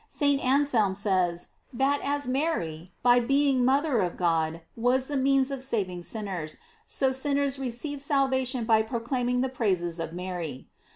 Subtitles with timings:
[0.05, 0.43] * St.
[0.43, 6.01] Anselm says, that as Mary, by being mother of God, was the means of saving
[6.01, 10.67] sinners, so sinners receive salvation by proclaiming the praises of Mary.